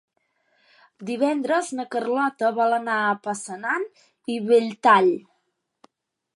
Divendres 1.09 1.69
na 1.81 1.85
Carlota 1.95 2.51
vol 2.61 2.75
anar 2.79 2.97
a 3.03 3.13
Passanant 3.29 3.87
i 4.37 4.39
Belltall. 4.51 5.15